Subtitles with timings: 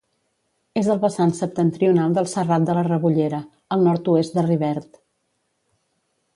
[0.79, 3.43] És el vessant septentrional del Serrat de la Rebollera,
[3.77, 5.01] al nord-oest de Rivert.